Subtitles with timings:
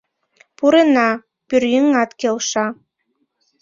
[0.57, 1.09] —Пурена,—
[1.47, 2.67] пӧръеҥат келша.